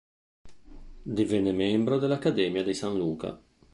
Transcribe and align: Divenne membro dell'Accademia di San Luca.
Divenne 1.19 1.51
membro 1.53 1.99
dell'Accademia 1.99 2.63
di 2.63 2.73
San 2.73 2.97
Luca. 2.97 3.39